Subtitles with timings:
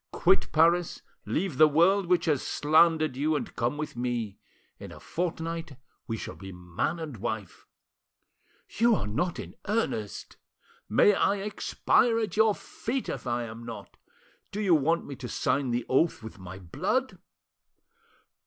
[0.11, 4.39] Quit Paris, leave the world which has slandered you, and come with me.
[4.79, 5.77] In a fortnight
[6.07, 7.67] we shall be man and wife."
[8.67, 10.37] "You are not in earnest!"
[10.89, 13.95] "May I expire at your feet if I am not!
[14.51, 17.19] Do you want me to sign the oath with my blood?"